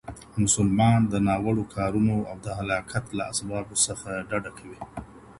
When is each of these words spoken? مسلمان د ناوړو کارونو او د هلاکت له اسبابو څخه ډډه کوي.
مسلمان 0.43 0.99
د 1.07 1.13
ناوړو 1.27 1.63
کارونو 1.75 2.15
او 2.29 2.37
د 2.45 2.47
هلاکت 2.59 3.03
له 3.17 3.23
اسبابو 3.33 3.75
څخه 3.85 4.09
ډډه 4.29 4.51
کوي. 4.57 4.79